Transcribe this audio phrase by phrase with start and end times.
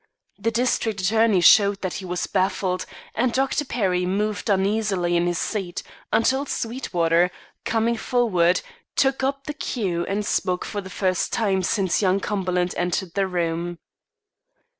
[0.39, 3.63] The district attorney showed that he was baffled, and Dr.
[3.65, 7.29] Perry moved uneasily in his seat, until Sweetwater,
[7.65, 8.61] coming forward,
[8.95, 13.27] took up the cue and spoke for the first time since young Cumberland entered the
[13.27, 13.77] room.